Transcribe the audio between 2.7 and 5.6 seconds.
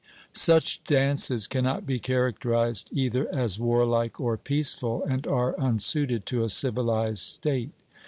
either as warlike or peaceful, and are